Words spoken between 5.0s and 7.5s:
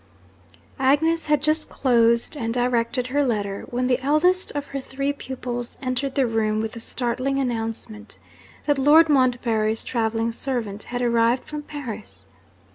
pupils entered the room with the startling